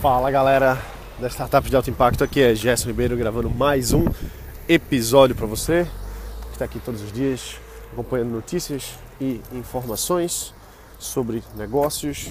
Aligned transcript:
Fala 0.00 0.30
galera 0.30 0.78
da 1.18 1.26
Startup 1.26 1.68
de 1.68 1.74
Alto 1.74 1.90
Impacto, 1.90 2.22
aqui 2.22 2.40
é 2.40 2.54
Gerson 2.54 2.86
Ribeiro 2.86 3.16
gravando 3.16 3.50
mais 3.50 3.92
um 3.92 4.04
episódio 4.68 5.34
para 5.34 5.44
você 5.44 5.88
que 6.42 6.52
está 6.52 6.66
aqui 6.66 6.78
todos 6.78 7.02
os 7.02 7.10
dias 7.10 7.56
acompanhando 7.92 8.30
notícias 8.30 8.94
e 9.20 9.40
informações 9.50 10.54
sobre 11.00 11.42
negócios, 11.56 12.28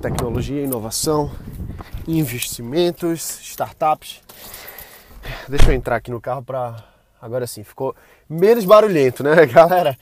tecnologia, 0.00 0.62
inovação, 0.62 1.32
investimentos, 2.06 3.40
startups. 3.42 4.20
Deixa 5.48 5.72
eu 5.72 5.74
entrar 5.74 5.96
aqui 5.96 6.12
no 6.12 6.20
carro 6.20 6.44
para 6.44 6.76
agora 7.20 7.44
sim 7.48 7.64
ficou 7.64 7.92
menos 8.28 8.64
barulhento, 8.64 9.24
né, 9.24 9.44
galera? 9.50 9.98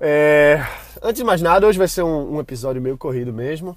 É... 0.00 0.64
Antes 1.02 1.16
de 1.16 1.24
mais 1.24 1.42
nada, 1.42 1.66
hoje 1.66 1.76
vai 1.76 1.88
ser 1.88 2.02
um, 2.02 2.36
um 2.36 2.40
episódio 2.40 2.80
meio 2.80 2.96
corrido 2.96 3.30
mesmo. 3.30 3.76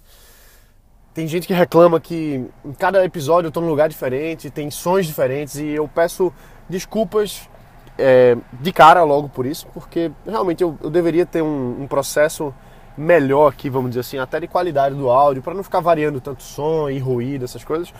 Tem 1.17 1.27
gente 1.27 1.47
que 1.47 1.53
reclama 1.55 1.99
que 1.99 2.45
em 2.63 2.73
cada 2.73 3.03
episódio 3.03 3.47
eu 3.47 3.49
estou 3.49 3.63
num 3.63 3.69
lugar 3.69 3.89
diferente, 3.89 4.51
tem 4.51 4.69
sons 4.69 5.07
diferentes 5.07 5.55
e 5.55 5.69
eu 5.69 5.87
peço 5.87 6.31
desculpas 6.69 7.49
é, 7.97 8.37
de 8.53 8.71
cara 8.71 9.03
logo 9.03 9.27
por 9.27 9.47
isso, 9.47 9.65
porque 9.73 10.11
realmente 10.27 10.61
eu, 10.61 10.77
eu 10.79 10.91
deveria 10.91 11.25
ter 11.25 11.41
um, 11.41 11.81
um, 11.81 11.87
processo 11.87 12.53
melhor 12.95 13.51
aqui, 13.51 13.67
vamos 13.67 13.89
dizer 13.89 14.01
assim, 14.01 14.19
até 14.19 14.39
de 14.39 14.47
qualidade 14.47 14.93
do 14.93 15.09
áudio, 15.09 15.41
para 15.41 15.55
não 15.55 15.63
ficar 15.63 15.79
variando 15.79 16.21
tanto 16.21 16.43
som 16.43 16.87
e 16.87 16.99
ruído, 16.99 17.45
essas 17.45 17.63
coisas. 17.63 17.91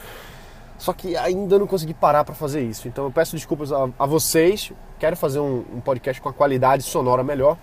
Só 0.78 0.94
que 0.94 1.18
ainda 1.18 1.58
não 1.58 1.66
consegui 1.66 1.96
parar 1.96 2.24
para 2.24 2.36
fazer 2.36 2.62
isso. 2.62 2.88
Então 2.88 3.06
eu 3.06 3.12
peço 3.12 3.36
desculpas 3.36 3.72
a, 3.72 3.90
a 3.98 4.06
vocês. 4.06 4.72
Quero 5.00 5.18
fazer 5.18 5.40
um, 5.40 5.66
um 5.74 5.82
podcast 5.82 6.22
com 6.22 6.30
a 6.30 6.34
qualidade 6.34 6.84
sonora 6.84 7.24
melhor, 7.24 7.58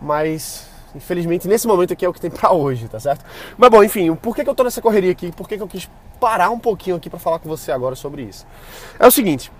mas 0.00 0.66
Infelizmente, 0.98 1.46
nesse 1.46 1.66
momento 1.66 1.92
aqui 1.92 2.04
é 2.04 2.08
o 2.08 2.12
que 2.12 2.20
tem 2.20 2.30
para 2.30 2.52
hoje, 2.52 2.88
tá 2.88 2.98
certo? 2.98 3.24
Mas 3.56 3.70
bom, 3.70 3.82
enfim, 3.84 4.14
por 4.16 4.34
que, 4.34 4.42
que 4.42 4.50
eu 4.50 4.54
tô 4.54 4.64
nessa 4.64 4.82
correria 4.82 5.12
aqui? 5.12 5.30
Por 5.30 5.48
que, 5.48 5.56
que 5.56 5.62
eu 5.62 5.68
quis 5.68 5.88
parar 6.18 6.50
um 6.50 6.58
pouquinho 6.58 6.96
aqui 6.96 7.08
para 7.08 7.20
falar 7.20 7.38
com 7.38 7.48
você 7.48 7.70
agora 7.70 7.94
sobre 7.94 8.22
isso? 8.22 8.44
É 8.98 9.06
o 9.06 9.10
seguinte, 9.10 9.52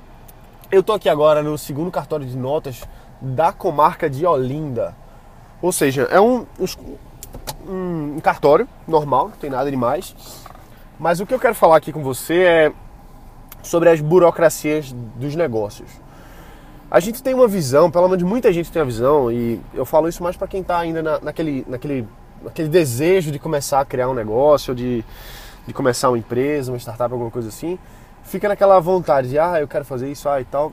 eu 0.71 0.83
tô 0.83 0.93
aqui 0.93 1.09
agora 1.09 1.41
no 1.43 1.57
segundo 1.57 1.91
cartório 1.93 2.27
de 2.27 2.37
notas 2.37 2.83
da 3.21 3.53
comarca 3.53 4.11
de 4.11 4.27
Olinda. 4.27 4.97
Ou 5.63 5.71
seja, 5.71 6.09
é 6.11 6.21
um, 6.21 6.45
um, 7.69 8.17
um 8.17 8.21
cartório 8.21 8.69
normal, 8.87 9.29
não 9.29 9.37
tem 9.37 9.49
nada 9.49 9.71
demais. 9.71 10.15
Mas 10.99 11.21
o 11.21 11.27
que 11.27 11.33
eu 11.33 11.39
quero 11.39 11.55
falar 11.55 11.77
aqui 11.77 11.93
com 11.93 12.03
você 12.03 12.43
é 12.43 12.73
sobre 13.63 13.91
as 13.91 14.01
burocracias 14.01 14.93
dos 14.93 15.37
negócios. 15.37 15.89
A 16.91 17.01
gente 17.01 17.23
tem 17.23 17.35
uma 17.35 17.47
visão, 17.47 17.91
pelo 17.91 18.09
menos 18.09 18.23
muita 18.23 18.51
gente 18.51 18.73
tem 18.73 18.81
a 18.81 18.85
visão, 18.85 19.31
e 19.31 19.61
eu 19.75 19.85
falo 19.85 20.09
isso 20.09 20.23
mais 20.23 20.39
para 20.39 20.49
quem 20.49 20.63
está 20.63 20.79
ainda 20.79 21.03
na, 21.03 21.21
naquele, 21.21 21.63
naquele, 21.69 22.09
naquele 22.43 22.69
desejo 22.69 23.31
de 23.31 23.39
começar 23.39 23.81
a 23.81 23.85
criar 23.85 24.09
um 24.09 24.15
negócio, 24.15 24.75
de, 24.75 25.05
de 25.67 25.75
começar 25.75 26.09
uma 26.09 26.17
empresa, 26.17 26.73
uma 26.73 26.79
startup, 26.79 27.13
alguma 27.13 27.31
coisa 27.31 27.49
assim. 27.49 27.79
Fica 28.23 28.49
naquela 28.49 28.81
vontade 28.81 29.29
de, 29.29 29.39
ah, 29.39 29.61
eu 29.61 29.69
quero 29.69 29.85
fazer 29.85 30.11
isso, 30.11 30.31
ah, 30.31 30.41
e 30.41 30.47
tal. 30.47 30.73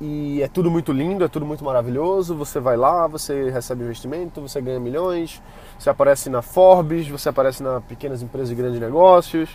E 0.00 0.40
é 0.42 0.48
tudo 0.48 0.70
muito 0.70 0.90
lindo, 0.90 1.22
é 1.22 1.28
tudo 1.28 1.44
muito 1.44 1.62
maravilhoso. 1.62 2.34
Você 2.36 2.58
vai 2.58 2.76
lá, 2.76 3.06
você 3.06 3.50
recebe 3.50 3.84
investimento, 3.84 4.40
você 4.40 4.58
ganha 4.60 4.80
milhões, 4.80 5.40
você 5.78 5.90
aparece 5.90 6.30
na 6.30 6.40
Forbes, 6.40 7.06
você 7.06 7.28
aparece 7.28 7.62
na 7.62 7.78
pequenas 7.82 8.22
empresas 8.22 8.50
e 8.50 8.54
grandes 8.54 8.80
negócios, 8.80 9.50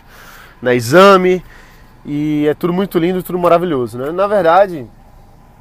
na 0.62 0.76
Exame, 0.76 1.44
e 2.06 2.46
é 2.48 2.54
tudo 2.54 2.72
muito 2.72 3.00
lindo, 3.00 3.24
tudo 3.24 3.40
maravilhoso. 3.40 3.98
Né? 3.98 4.12
Na 4.12 4.28
verdade, 4.28 4.88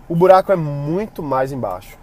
o 0.09 0.17
buraco 0.17 0.51
é 0.51 0.57
muito 0.57 1.23
mais 1.23 1.53
embaixo. 1.53 1.99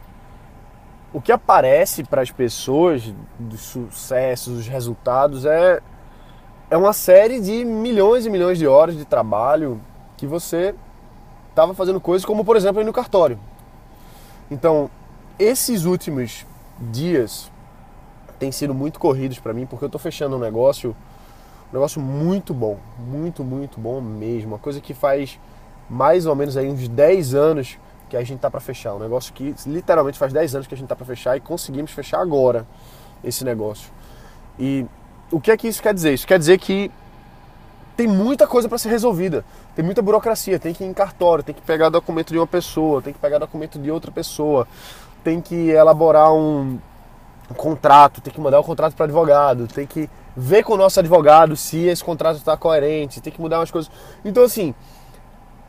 O 1.11 1.21
que 1.21 1.31
aparece 1.31 2.03
para 2.03 2.21
as 2.21 2.29
pessoas 2.29 3.13
dos 3.39 3.61
sucessos, 3.61 4.57
dos 4.57 4.67
resultados 4.67 5.45
é 5.45 5.81
é 6.69 6.75
uma 6.75 6.93
série 6.93 7.39
de 7.39 7.63
milhões 7.63 8.25
e 8.25 8.29
milhões 8.29 8.57
de 8.57 8.65
horas 8.65 8.97
de 8.97 9.05
trabalho 9.05 9.79
que 10.17 10.25
você 10.25 10.73
estava 11.49 11.73
fazendo 11.73 12.01
coisas 12.01 12.25
como, 12.25 12.43
por 12.43 12.55
exemplo, 12.55 12.81
ir 12.81 12.85
no 12.85 12.91
cartório. 12.91 13.39
Então, 14.49 14.89
esses 15.37 15.85
últimos 15.85 16.45
dias 16.79 17.51
têm 18.39 18.51
sido 18.51 18.73
muito 18.73 18.99
corridos 18.99 19.39
para 19.39 19.53
mim 19.53 19.65
porque 19.65 19.85
eu 19.85 19.87
estou 19.87 19.99
fechando 19.99 20.35
um 20.35 20.39
negócio, 20.39 20.95
um 21.71 21.73
negócio 21.73 22.01
muito 22.01 22.53
bom, 22.53 22.77
muito, 22.97 23.43
muito 23.43 23.79
bom 23.79 24.01
mesmo. 24.01 24.53
Uma 24.53 24.59
coisa 24.59 24.81
que 24.81 24.93
faz 24.93 25.39
mais 25.89 26.25
ou 26.25 26.35
menos 26.35 26.57
aí 26.57 26.67
uns 26.67 26.87
10 26.87 27.35
anos 27.35 27.77
que 28.09 28.15
a 28.15 28.23
gente 28.23 28.39
tá 28.39 28.49
para 28.49 28.59
fechar. 28.59 28.93
Um 28.93 28.99
negócio 28.99 29.33
que 29.33 29.53
literalmente 29.65 30.17
faz 30.17 30.31
10 30.31 30.55
anos 30.55 30.67
que 30.67 30.73
a 30.73 30.77
gente 30.77 30.87
tá 30.87 30.95
para 30.95 31.05
fechar 31.05 31.35
e 31.37 31.39
conseguimos 31.39 31.91
fechar 31.91 32.19
agora 32.19 32.65
esse 33.23 33.43
negócio. 33.43 33.89
E 34.59 34.85
o 35.31 35.39
que 35.39 35.51
é 35.51 35.57
que 35.57 35.67
isso 35.67 35.81
quer 35.81 35.93
dizer? 35.93 36.13
Isso 36.13 36.27
quer 36.27 36.39
dizer 36.39 36.57
que 36.59 36.91
tem 37.95 38.07
muita 38.07 38.45
coisa 38.45 38.67
para 38.67 38.77
ser 38.77 38.89
resolvida. 38.89 39.43
Tem 39.75 39.83
muita 39.83 40.01
burocracia, 40.01 40.59
tem 40.59 40.73
que 40.73 40.83
ir 40.83 40.87
em 40.87 40.93
cartório, 40.93 41.43
tem 41.43 41.55
que 41.55 41.61
pegar 41.61 41.89
documento 41.89 42.31
de 42.31 42.37
uma 42.37 42.47
pessoa, 42.47 43.01
tem 43.01 43.13
que 43.13 43.19
pegar 43.19 43.39
documento 43.39 43.79
de 43.79 43.89
outra 43.89 44.11
pessoa, 44.11 44.67
tem 45.23 45.41
que 45.41 45.69
elaborar 45.69 46.33
um, 46.33 46.79
um 47.49 47.53
contrato, 47.55 48.21
tem 48.21 48.33
que 48.33 48.39
mandar 48.39 48.59
o 48.59 48.61
um 48.61 48.65
contrato 48.65 48.93
para 48.95 49.05
advogado, 49.05 49.67
tem 49.67 49.87
que 49.87 50.09
ver 50.35 50.63
com 50.63 50.73
o 50.73 50.77
nosso 50.77 50.99
advogado 50.99 51.55
se 51.55 51.85
esse 51.85 52.03
contrato 52.03 52.37
está 52.37 52.57
coerente, 52.57 53.21
tem 53.21 53.31
que 53.31 53.41
mudar 53.41 53.59
umas 53.59 53.71
coisas. 53.71 53.89
Então 54.23 54.43
assim, 54.43 54.75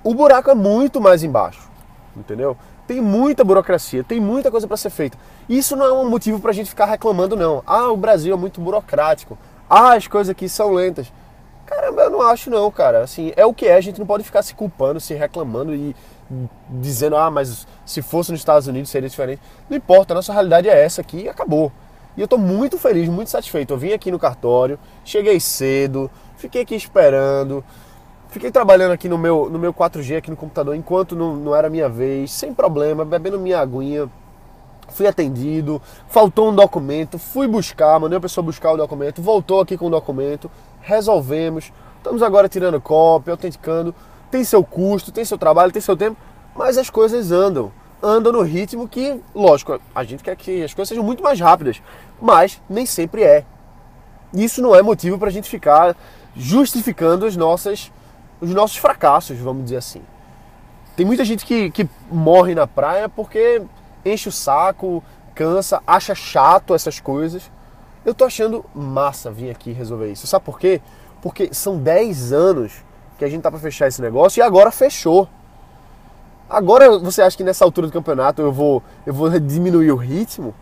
o 0.03 0.13
buraco 0.13 0.51
é 0.51 0.55
muito 0.55 1.01
mais 1.01 1.23
embaixo 1.23 1.76
entendeu? 2.17 2.57
Tem 2.87 3.01
muita 3.01 3.45
burocracia, 3.45 4.03
tem 4.03 4.21
muita 4.21 4.51
coisa 4.51 4.67
para 4.67 4.77
ser 4.77 4.91
feita. 4.91 5.19
Isso 5.49 5.77
não 5.77 5.87
é 5.87 5.93
um 5.93 6.09
motivo 6.09 6.41
para 6.41 6.51
a 6.51 6.55
gente 6.55 6.71
ficar 6.71 6.87
reclamando, 6.87 7.37
não. 7.37 7.63
Ah, 7.67 7.91
o 7.91 7.97
Brasil 7.97 8.35
é 8.35 8.37
muito 8.37 8.61
burocrático. 8.61 9.37
Ah, 9.69 9.95
as 9.95 10.07
coisas 10.07 10.31
aqui 10.31 10.49
são 10.49 10.73
lentas. 10.73 11.13
Caramba, 11.67 12.03
eu 12.03 12.11
não 12.11 12.23
acho 12.23 12.49
não, 12.49 12.71
cara. 12.71 13.03
Assim, 13.03 13.33
é 13.37 13.45
o 13.45 13.53
que 13.53 13.67
é, 13.67 13.75
a 13.75 13.81
gente 13.81 13.99
não 13.99 14.07
pode 14.07 14.23
ficar 14.23 14.43
se 14.43 14.55
culpando, 14.55 15.01
se 15.01 15.15
reclamando 15.15 15.75
e 15.75 15.95
dizendo, 16.69 17.17
ah, 17.17 17.31
mas 17.31 17.67
se 17.85 18.03
fosse 18.03 18.31
nos 18.31 18.41
Estados 18.41 18.67
Unidos 18.69 18.91
seria 18.91 19.09
diferente. 19.09 19.43
Não 19.69 19.77
importa, 19.77 20.15
a 20.15 20.17
nossa 20.17 20.33
realidade 20.33 20.69
é 20.69 20.85
essa 20.85 21.01
aqui 21.01 21.23
e 21.23 21.29
acabou. 21.29 21.73
E 22.17 22.21
eu 22.21 22.25
estou 22.25 22.39
muito 22.39 22.79
feliz, 22.79 23.09
muito 23.09 23.31
satisfeito. 23.31 23.75
Eu 23.75 23.79
vim 23.79 23.93
aqui 23.93 24.11
no 24.11 24.19
cartório, 24.19 24.79
cheguei 25.05 25.39
cedo, 25.39 26.11
fiquei 26.37 26.63
aqui 26.63 26.75
esperando, 26.75 27.65
Fiquei 28.37 28.51
trabalhando 28.51 28.93
aqui 28.93 29.09
no 29.09 29.17
meu, 29.17 29.49
no 29.49 29.59
meu 29.59 29.73
4G, 29.73 30.19
aqui 30.19 30.29
no 30.29 30.37
computador, 30.37 30.77
enquanto 30.77 31.17
não, 31.17 31.35
não 31.35 31.57
era 31.57 31.71
minha 31.71 31.89
vez, 31.89 32.31
sem 32.31 32.53
problema, 32.53 33.03
bebendo 33.03 33.41
minha 33.41 33.59
aguinha. 33.59 34.11
Fui 34.91 35.07
atendido, 35.07 35.81
faltou 36.07 36.51
um 36.51 36.55
documento, 36.55 37.19
fui 37.19 37.49
buscar, 37.49 37.99
mandei 37.99 38.19
a 38.19 38.21
pessoa 38.21 38.45
buscar 38.45 38.73
o 38.73 38.77
documento, 38.77 39.23
voltou 39.23 39.63
aqui 39.63 39.79
com 39.79 39.87
o 39.87 39.91
documento, 39.91 40.51
resolvemos. 40.83 41.73
Estamos 41.97 42.23
agora 42.23 42.47
tirando 42.47 42.79
cópia, 42.79 43.33
autenticando. 43.33 43.95
Tem 44.31 44.45
seu 44.45 44.63
custo, 44.63 45.11
tem 45.11 45.25
seu 45.25 45.39
trabalho, 45.39 45.73
tem 45.73 45.81
seu 45.81 45.97
tempo, 45.97 46.19
mas 46.55 46.77
as 46.77 46.91
coisas 46.91 47.33
andam. 47.33 47.73
Andam 48.03 48.35
no 48.35 48.43
ritmo 48.43 48.87
que, 48.87 49.19
lógico, 49.35 49.81
a 49.95 50.05
gente 50.05 50.23
quer 50.23 50.37
que 50.37 50.63
as 50.63 50.75
coisas 50.75 50.91
sejam 50.91 51.03
muito 51.03 51.23
mais 51.23 51.41
rápidas, 51.41 51.81
mas 52.21 52.61
nem 52.69 52.85
sempre 52.85 53.23
é. 53.23 53.47
Isso 54.35 54.61
não 54.61 54.75
é 54.75 54.83
motivo 54.83 55.19
para 55.19 55.29
a 55.29 55.33
gente 55.33 55.49
ficar 55.49 55.97
justificando 56.37 57.25
as 57.25 57.35
nossas 57.35 57.91
os 58.41 58.51
nossos 58.51 58.77
fracassos, 58.77 59.39
vamos 59.39 59.65
dizer 59.65 59.77
assim. 59.77 60.03
Tem 60.97 61.05
muita 61.05 61.25
gente 61.25 61.45
que, 61.45 61.71
que 61.71 61.89
morre 62.11 62.55
na 62.55 62.67
praia 62.67 63.09
porque 63.09 63.63
enche 64.05 64.29
o 64.29 64.33
saco, 64.33 65.03
cansa, 65.35 65.83
acha 65.87 66.15
chato 66.15 66.75
essas 66.75 67.01
coisas. 67.01 67.51
Eu 68.05 68.15
tô 68.15 68.25
achando 68.25 68.65
massa 68.75 69.31
vir 69.31 69.51
aqui 69.51 69.73
resolver 69.73 70.11
isso. 70.11 70.27
Sabe 70.27 70.45
por 70.45 70.59
quê? 70.59 70.81
Porque 71.21 71.53
são 71.53 71.77
10 71.79 72.33
anos 72.33 72.85
que 73.19 73.25
a 73.25 73.29
gente 73.29 73.43
tá 73.43 73.51
para 73.51 73.61
fechar 73.61 73.89
esse 73.89 74.01
negócio 74.01 74.41
e 74.41 74.43
agora 74.43 74.71
fechou. 74.71 75.29
Agora 76.49 76.99
você 76.99 77.21
acha 77.21 77.37
que 77.37 77.43
nessa 77.43 77.65
altura 77.65 77.89
do 77.89 77.93
campeonato 77.93 78.41
eu 78.41 78.53
vou, 78.53 78.83
eu 79.05 79.13
vou 79.13 79.29
diminuir 79.41 79.91
o 79.91 79.97
ritmo? 79.97 80.55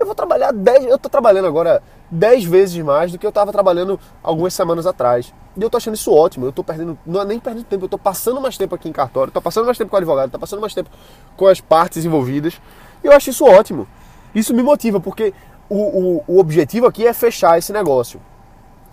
Eu 0.00 0.06
vou 0.06 0.14
trabalhar 0.14 0.50
10, 0.50 0.86
eu 0.86 0.98
tô 0.98 1.10
trabalhando 1.10 1.46
agora 1.46 1.82
10 2.10 2.44
vezes 2.44 2.82
mais 2.82 3.12
do 3.12 3.18
que 3.18 3.26
eu 3.26 3.28
estava 3.28 3.52
trabalhando 3.52 4.00
algumas 4.22 4.54
semanas 4.54 4.86
atrás. 4.86 5.34
E 5.54 5.62
eu 5.62 5.68
tô 5.68 5.76
achando 5.76 5.94
isso 5.94 6.10
ótimo. 6.10 6.46
Eu 6.46 6.52
tô 6.52 6.64
perdendo, 6.64 6.98
não 7.04 7.20
é 7.20 7.24
nem 7.26 7.38
perdendo 7.38 7.64
tempo, 7.64 7.84
eu 7.84 7.88
tô 7.88 7.98
passando 7.98 8.40
mais 8.40 8.56
tempo 8.56 8.74
aqui 8.74 8.88
em 8.88 8.92
cartório, 8.92 9.30
tô 9.30 9.42
passando 9.42 9.66
mais 9.66 9.76
tempo 9.76 9.90
com 9.90 9.96
o 9.96 9.98
advogado, 9.98 10.30
tô 10.30 10.38
passando 10.38 10.60
mais 10.60 10.72
tempo 10.72 10.88
com 11.36 11.46
as 11.46 11.60
partes 11.60 12.02
envolvidas. 12.02 12.58
E 13.04 13.08
eu 13.08 13.12
acho 13.12 13.28
isso 13.28 13.44
ótimo. 13.44 13.86
Isso 14.34 14.54
me 14.54 14.62
motiva, 14.62 14.98
porque 14.98 15.34
o, 15.68 15.76
o, 15.76 16.24
o 16.26 16.38
objetivo 16.38 16.86
aqui 16.86 17.06
é 17.06 17.12
fechar 17.12 17.58
esse 17.58 17.70
negócio. 17.70 18.18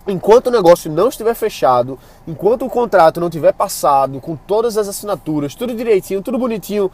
Enquanto 0.06 0.48
o 0.48 0.50
negócio 0.50 0.92
não 0.92 1.08
estiver 1.08 1.34
fechado, 1.34 1.98
enquanto 2.26 2.66
o 2.66 2.70
contrato 2.70 3.18
não 3.18 3.30
tiver 3.30 3.52
passado, 3.52 4.20
com 4.20 4.36
todas 4.36 4.76
as 4.76 4.88
assinaturas, 4.88 5.54
tudo 5.54 5.74
direitinho, 5.74 6.22
tudo 6.22 6.38
bonitinho, 6.38 6.90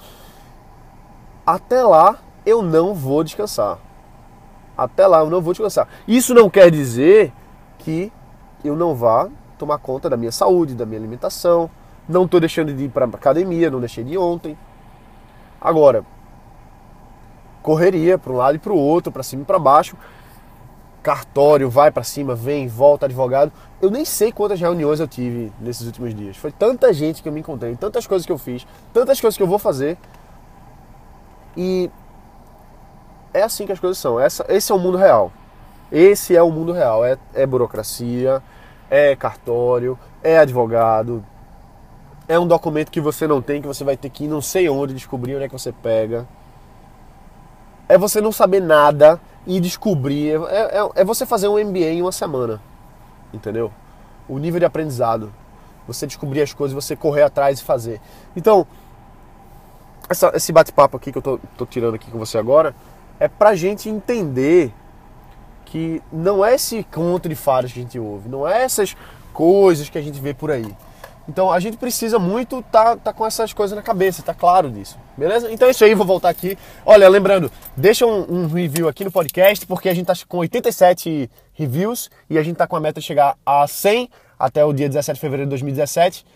até 1.45 1.83
lá 1.83 2.19
eu 2.47 2.63
não 2.63 2.95
vou 2.95 3.25
descansar. 3.25 3.79
Até 4.77 5.07
lá 5.07 5.21
eu 5.21 5.31
não 5.31 5.41
vou 5.41 5.53
descansar. 5.53 5.89
Isso 6.07 6.35
não 6.35 6.51
quer 6.51 6.71
dizer 6.71 7.33
que 7.79 8.13
eu 8.65 8.75
não 8.75 8.95
vá 8.95 9.29
tomar 9.59 9.79
conta 9.79 10.11
da 10.11 10.17
minha 10.17 10.33
saúde, 10.33 10.75
da 10.75 10.85
minha 10.85 10.99
alimentação. 10.99 11.71
Não 12.09 12.25
estou 12.25 12.41
deixando 12.41 12.73
de 12.73 12.85
ir 12.85 12.89
para 12.89 13.07
academia, 13.07 13.71
não 13.71 13.81
deixei 13.81 14.05
de 14.05 14.19
ontem. 14.19 14.59
Agora, 15.61 16.05
correria 17.63 18.19
para 18.19 18.33
um 18.33 18.37
lado 18.37 18.57
e 18.57 18.59
para 18.59 18.73
o 18.73 18.77
outro, 18.77 19.11
para 19.11 19.23
cima 19.23 19.43
e 19.43 19.47
para 19.47 19.59
baixo. 19.59 19.97
cartório, 21.03 21.69
vai 21.69 21.91
para 21.91 22.03
cima, 22.03 22.35
vem, 22.35 22.67
volta, 22.67 23.07
advogado. 23.07 23.53
Eu 23.81 23.91
nem 23.91 24.05
sei 24.07 24.33
quantas 24.33 24.59
reuniões 24.59 25.01
eu 25.01 25.07
tive 25.07 25.53
nesses 25.61 25.87
últimos 25.87 26.15
dias. 26.15 26.37
Foi 26.37 26.51
tanta 26.51 26.93
gente 26.93 27.23
que 27.23 27.29
eu 27.29 27.33
me 27.33 27.41
encontrei, 27.41 27.77
tantas 27.77 28.07
coisas 28.07 28.25
que 28.25 28.33
eu 28.33 28.39
fiz, 28.39 28.67
tantas 28.93 29.21
coisas 29.21 29.37
que 29.37 29.43
eu 29.43 29.47
vou 29.47 29.59
fazer. 29.59 29.99
E 31.57 31.91
é 33.35 33.43
assim 33.43 33.67
que 33.67 33.73
as 33.73 33.81
coisas 33.81 33.99
são. 33.99 34.19
Essa, 34.19 34.47
esse 34.49 34.71
é 34.71 34.75
o 34.75 34.79
mundo 34.79 34.97
real. 34.97 35.33
Esse 35.91 36.35
é 36.35 36.43
o 36.43 36.51
mundo 36.51 36.73
real. 36.73 37.05
É, 37.05 37.19
é 37.35 37.45
burocracia, 37.45 38.41
é 38.89 39.15
cartório, 39.17 39.99
é 40.23 40.39
advogado, 40.39 41.25
é 42.29 42.39
um 42.39 42.47
documento 42.47 42.91
que 42.91 43.01
você 43.01 43.27
não 43.27 43.43
tem, 43.43 43.61
que 43.61 43.67
você 43.67 43.85
vai 43.85 43.97
ter 43.97 44.09
que 44.09 44.25
ir 44.25 44.29
não 44.29 44.41
sei 44.41 44.69
onde 44.69 44.95
descobrir 44.95 45.35
onde 45.35 45.45
é 45.45 45.49
que 45.49 45.53
você 45.53 45.73
pega. 45.73 46.27
É 47.87 47.99
você 47.99 48.21
não 48.21 48.33
saber 48.33 48.61
nada 48.61 49.21
e 49.47 49.61
descobrir. 49.61 50.41
É, 50.49 50.79
é, 50.79 50.91
é 50.95 51.05
você 51.05 51.27
fazer 51.27 51.49
um 51.49 51.63
MBA 51.63 51.91
em 51.91 52.03
uma 52.03 52.13
semana. 52.13 52.63
Entendeu? 53.33 53.71
O 54.27 54.39
nível 54.39 54.59
de 54.59 54.65
aprendizado. 54.65 55.33
Você 55.87 56.07
descobrir 56.07 56.41
as 56.41 56.55
coisas, 56.55 56.75
você 56.75 56.97
correr 56.97 57.23
atrás 57.23 57.61
e 57.61 57.65
fazer. 57.65 58.01
Então, 58.35 58.67
essa, 60.09 60.33
esse 60.35 60.51
bate-papo 60.51 60.97
aqui 60.97 61.13
que 61.13 61.19
eu 61.19 61.23
tô, 61.23 61.39
tô 61.59 61.67
tirando 61.67 61.95
aqui 61.95 62.11
com 62.11 62.19
você 62.19 62.39
agora 62.39 62.75
é 63.19 63.29
pra 63.29 63.55
gente 63.55 63.89
entender 63.89 64.73
que 65.65 66.03
não 66.13 66.45
é 66.45 66.55
esse 66.55 66.85
conto 66.85 67.29
de 67.29 67.35
fadas 67.35 67.73
que 67.73 67.81
a 67.81 67.83
gente 67.83 67.99
ouve, 67.99 68.29
não 68.29 68.47
é 68.47 68.63
essas 68.63 68.97
coisas 69.33 69.89
que 69.89 69.99
a 69.99 70.03
gente 70.03 70.21
vê 70.21 70.33
por 70.33 70.51
aí. 70.51 70.75
Então 71.29 71.51
a 71.51 71.59
gente 71.59 71.77
precisa 71.77 72.19
muito 72.19 72.63
tá, 72.71 72.97
tá 72.97 73.13
com 73.13 73.27
essas 73.27 73.53
coisas 73.53 73.75
na 73.75 73.83
cabeça, 73.83 74.23
tá 74.23 74.35
claro 74.35 74.71
disso. 74.71 74.99
Beleza? 75.17 75.51
Então 75.51 75.67
é 75.69 75.71
isso 75.71 75.85
aí, 75.85 75.95
vou 75.95 76.07
voltar 76.07 76.29
aqui. 76.29 76.59
Olha, 76.85 77.09
lembrando, 77.09 77.51
deixa 77.77 78.07
um, 78.07 78.43
um, 78.43 78.47
review 78.47 78.89
aqui 78.89 79.05
no 79.05 79.11
podcast, 79.11 79.67
porque 79.67 79.89
a 79.89 79.95
gente 79.95 80.07
tá 80.07 80.15
com 80.29 80.39
87 80.39 81.31
reviews 81.55 82.11
e 82.29 82.39
a 82.39 82.43
gente 82.43 82.57
tá 82.57 82.67
com 82.67 82.77
a 82.77 82.81
meta 82.81 83.01
de 83.01 83.07
chegar 83.07 83.37
a 83.45 83.67
100 83.67 84.11
até 84.39 84.65
o 84.65 84.73
dia 84.73 84.89
17 84.89 85.15
de 85.15 85.21
fevereiro 85.21 85.47
de 85.47 85.51
2017. 85.51 86.27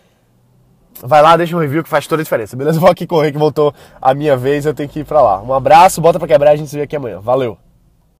Vai 1.03 1.21
lá, 1.21 1.37
deixa 1.37 1.55
um 1.55 1.59
review 1.59 1.83
que 1.83 1.89
faz 1.89 2.07
toda 2.07 2.21
a 2.21 2.23
diferença, 2.23 2.55
beleza? 2.55 2.79
Vou 2.81 2.89
aqui 2.89 3.07
correr 3.07 3.31
que 3.31 3.37
voltou 3.37 3.73
a 4.01 4.13
minha 4.13 4.35
vez, 4.35 4.65
eu 4.65 4.73
tenho 4.73 4.89
que 4.89 4.99
ir 4.99 5.05
pra 5.05 5.21
lá. 5.21 5.41
Um 5.41 5.53
abraço, 5.53 6.01
bota 6.01 6.19
pra 6.19 6.27
quebrar, 6.27 6.51
a 6.51 6.55
gente 6.55 6.69
se 6.69 6.75
vê 6.75 6.83
aqui 6.83 6.95
amanhã. 6.95 7.19
Valeu! 7.19 7.57